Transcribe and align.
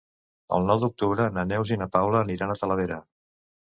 El 0.55 0.63
nou 0.69 0.79
d'octubre 0.83 1.27
na 1.37 1.45
Neus 1.51 1.73
i 1.75 1.79
na 1.81 1.89
Paula 1.97 2.23
aniran 2.25 2.55
a 2.55 2.59
Talavera. 2.63 2.99